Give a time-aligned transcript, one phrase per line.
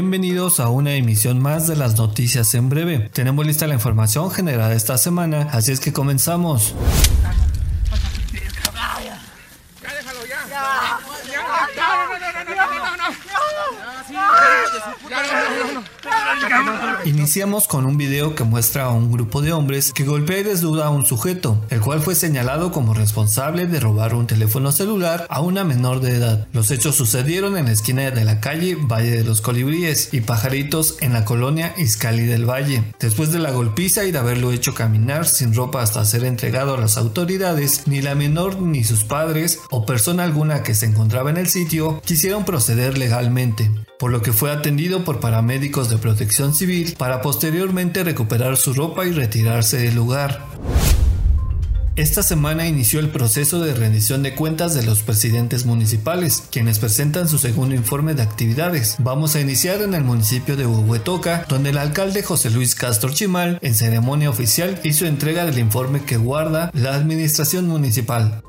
[0.00, 3.10] Bienvenidos a una emisión más de las noticias en breve.
[3.12, 6.74] Tenemos lista la información generada esta semana, así es que comenzamos.
[17.04, 20.86] Iniciamos con un video que muestra a un grupo de hombres que golpea y desnuda
[20.86, 25.40] a un sujeto, el cual fue señalado como responsable de robar un teléfono celular a
[25.40, 26.46] una menor de edad.
[26.52, 30.96] Los hechos sucedieron en la esquina de la calle Valle de los Colibríes y Pajaritos
[31.00, 32.84] en la colonia Izcali del Valle.
[32.98, 36.80] Después de la golpiza y de haberlo hecho caminar sin ropa hasta ser entregado a
[36.80, 41.36] las autoridades, ni la menor ni sus padres o persona alguna que se encontraba en
[41.36, 46.94] el sitio quisieron proceder legalmente por lo que fue atendido por paramédicos de protección civil
[46.96, 50.42] para posteriormente recuperar su ropa y retirarse del lugar.
[51.96, 57.28] Esta semana inició el proceso de rendición de cuentas de los presidentes municipales, quienes presentan
[57.28, 58.96] su segundo informe de actividades.
[59.00, 63.58] Vamos a iniciar en el municipio de Huehuetoca, donde el alcalde José Luis Castro Chimal,
[63.60, 68.42] en ceremonia oficial, hizo entrega del informe que guarda la administración municipal.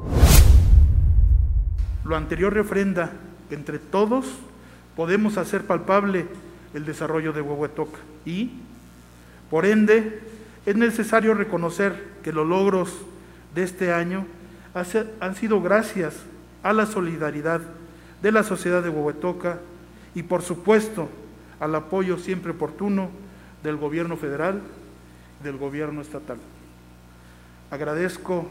[2.06, 3.12] Lo anterior refrenda
[3.50, 4.26] entre todos
[5.02, 6.28] podemos hacer palpable
[6.76, 8.52] el desarrollo de Huehuetoca y,
[9.50, 10.22] por ende,
[10.68, 12.94] es necesario reconocer que los logros
[13.56, 14.28] de este año
[15.20, 16.18] han sido gracias
[16.62, 17.62] a la solidaridad
[18.22, 19.58] de la sociedad de Huehuetoca
[20.14, 21.10] y, por supuesto,
[21.60, 23.10] al apoyo siempre oportuno
[23.64, 24.62] del gobierno federal
[25.40, 26.38] y del gobierno estatal.
[27.72, 28.48] Agradezco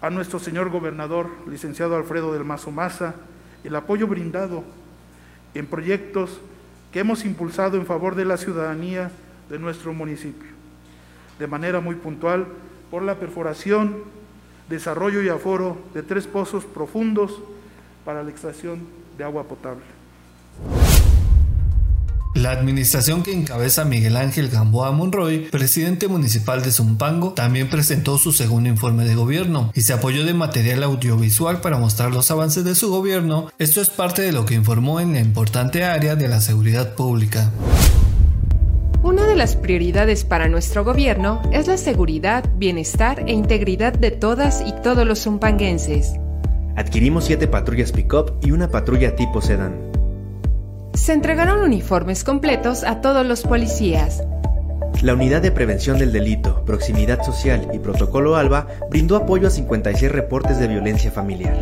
[0.00, 3.14] a nuestro señor gobernador, licenciado Alfredo del Mazo Maza,
[3.66, 4.62] el apoyo brindado
[5.54, 6.40] en proyectos
[6.92, 9.10] que hemos impulsado en favor de la ciudadanía
[9.50, 10.48] de nuestro municipio,
[11.38, 12.46] de manera muy puntual
[12.90, 14.04] por la perforación,
[14.68, 17.42] desarrollo y aforo de tres pozos profundos
[18.04, 18.80] para la extracción
[19.18, 19.82] de agua potable.
[22.36, 28.30] La administración que encabeza Miguel Ángel Gamboa Monroy, presidente municipal de Zumpango, también presentó su
[28.30, 32.74] segundo informe de gobierno y se apoyó de material audiovisual para mostrar los avances de
[32.74, 33.50] su gobierno.
[33.58, 37.50] Esto es parte de lo que informó en la importante área de la seguridad pública.
[39.02, 44.62] Una de las prioridades para nuestro gobierno es la seguridad, bienestar e integridad de todas
[44.66, 46.12] y todos los zumpanguenses.
[46.76, 49.86] Adquirimos siete patrullas pick-up y una patrulla tipo sedán.
[50.96, 54.24] Se entregaron uniformes completos a todos los policías.
[55.02, 60.10] La Unidad de Prevención del Delito, Proximidad Social y Protocolo ALBA brindó apoyo a 56
[60.10, 61.54] reportes de violencia familiar.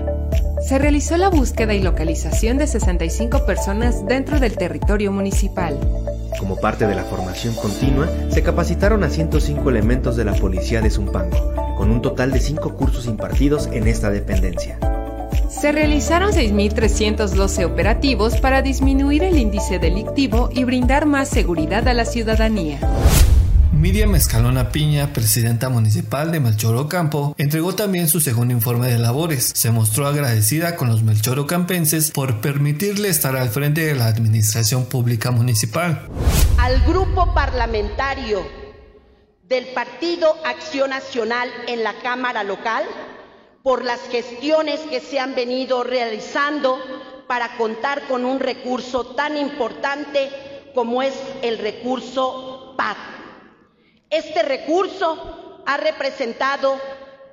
[0.64, 5.76] Se realizó la búsqueda y localización de 65 personas dentro del territorio municipal.
[6.38, 10.90] Como parte de la formación continua, se capacitaron a 105 elementos de la Policía de
[10.90, 14.78] Zumpango, con un total de 5 cursos impartidos en esta dependencia.
[15.60, 22.04] Se realizaron 6.312 operativos para disminuir el índice delictivo y brindar más seguridad a la
[22.04, 22.80] ciudadanía.
[23.72, 29.52] Miriam Escalona Piña, presidenta municipal de Melchor Ocampo, entregó también su segundo informe de labores.
[29.54, 35.30] Se mostró agradecida con los melchorocampenses por permitirle estar al frente de la administración pública
[35.30, 36.08] municipal.
[36.58, 38.40] Al grupo parlamentario
[39.48, 42.84] del Partido Acción Nacional en la Cámara Local,
[43.64, 46.78] por las gestiones que se han venido realizando
[47.26, 50.28] para contar con un recurso tan importante
[50.74, 52.98] como es el recurso PAC.
[54.10, 56.78] Este recurso ha representado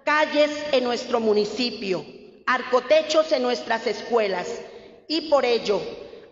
[0.06, 2.06] calles en nuestro municipio,
[2.46, 4.48] arcotechos en nuestras escuelas
[5.10, 5.82] y por ello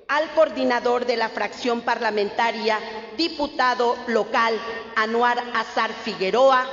[0.08, 2.80] al coordinador de la fracción parlamentaria,
[3.18, 4.58] diputado local
[4.96, 6.66] Anuar Azar Figueroa,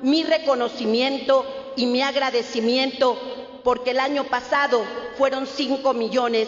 [0.00, 3.18] mi reconocimiento y mi agradecimiento
[3.64, 4.84] porque el año pasado
[5.16, 6.46] fueron 5 millones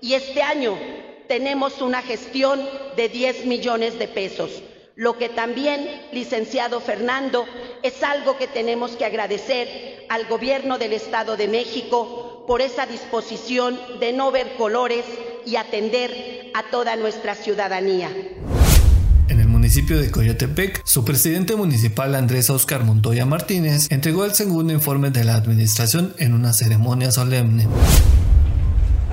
[0.00, 0.78] y este año
[1.26, 2.64] tenemos una gestión
[2.96, 4.62] de 10 millones de pesos.
[4.94, 7.44] Lo que también, licenciado Fernando,
[7.82, 13.80] es algo que tenemos que agradecer al gobierno del Estado de México por esa disposición
[13.98, 15.04] de no ver colores
[15.44, 18.12] y atender a toda nuestra ciudadanía
[19.68, 25.24] municipio de Coyotepec, su presidente municipal Andrés Oscar Montoya Martínez entregó el segundo informe de
[25.24, 27.66] la administración en una ceremonia solemne.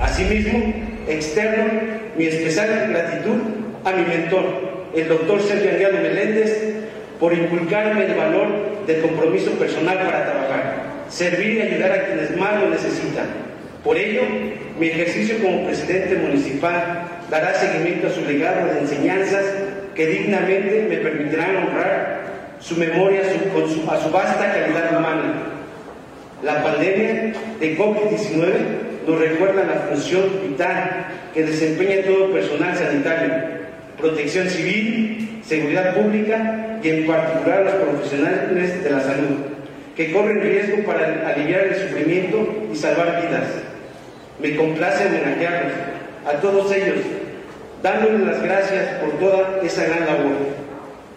[0.00, 0.72] Asimismo,
[1.06, 1.74] externo
[2.16, 3.36] mi especial gratitud
[3.84, 6.52] a mi mentor, el doctor Sergio Anguiano Meléndez,
[7.20, 12.62] por inculcarme el valor del compromiso personal para trabajar, servir y ayudar a quienes más
[12.62, 13.26] lo necesitan.
[13.86, 14.22] Por ello,
[14.80, 19.44] mi ejercicio como presidente municipal dará seguimiento a su legado de enseñanzas
[19.94, 22.24] que dignamente me permitirán honrar
[22.58, 23.22] su memoria
[23.54, 25.34] con a su vasta calidad humana.
[26.42, 33.34] La pandemia de COVID-19 nos recuerdan la función vital que desempeña todo personal sanitario,
[33.98, 39.36] protección civil, seguridad pública y en particular los profesionales de la salud,
[39.94, 43.75] que corren riesgo para aliviar el sufrimiento y salvar vidas.
[44.40, 45.72] Me complace homenajearlos
[46.26, 46.98] a todos ellos,
[47.82, 50.36] dándoles las gracias por toda esa gran labor,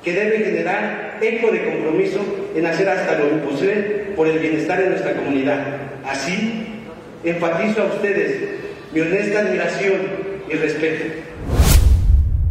[0.04, 2.20] que debe generar eco de compromiso
[2.56, 5.60] en hacer hasta lo imposible por el bienestar de nuestra comunidad.
[6.08, 6.66] Así,
[7.24, 8.38] enfatizo a ustedes
[8.94, 10.02] mi honesta admiración
[10.50, 11.04] y respeto.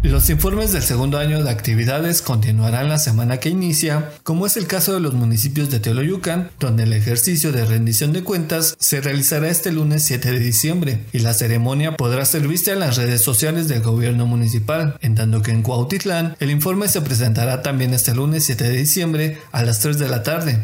[0.02, 4.68] Los informes del segundo año de actividades continuarán la semana que inicia, como es el
[4.68, 9.48] caso de los municipios de Teoloyucan, donde el ejercicio de rendición de cuentas se realizará
[9.48, 13.66] este lunes 7 de diciembre y la ceremonia podrá ser vista en las redes sociales
[13.66, 18.44] del gobierno municipal, en tanto que en Cuautitlán el informe se presentará también este lunes
[18.44, 20.62] 7 de diciembre a las 3 de la tarde.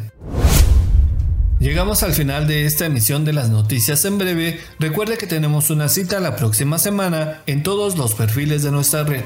[1.64, 4.60] Llegamos al final de esta emisión de las noticias en breve.
[4.78, 9.24] Recuerde que tenemos una cita la próxima semana en todos los perfiles de nuestra red.